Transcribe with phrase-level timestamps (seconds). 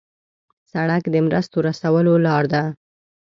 [0.71, 2.63] سړک د مرستو رسولو لار ده.